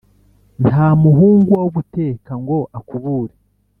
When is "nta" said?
0.69-0.87